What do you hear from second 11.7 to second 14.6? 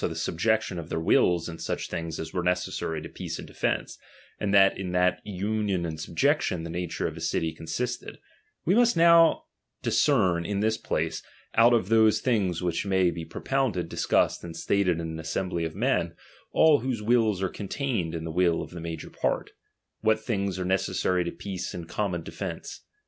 of those things which may be propounded, discussed, and